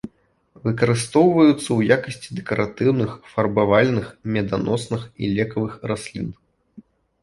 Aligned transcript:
Выкарыстоўваюцца 0.63 1.57
ў 1.57 1.79
якасці 1.97 2.29
дэкаратыўных, 2.39 3.11
фарбавальных, 3.37 4.11
меданосных 4.35 5.01
і 5.23 5.35
лекавых 5.39 5.83
раслін. 5.95 6.39